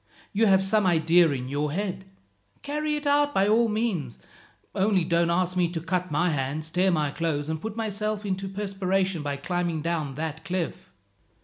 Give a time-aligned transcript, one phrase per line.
[0.33, 2.05] You have some idea in your head.
[2.63, 4.17] Carry it out by all means;
[4.73, 8.47] only don't ask me to cut my hands, tear my clothes, and put myself into
[8.47, 10.91] a perspiration by climbing down that cliff."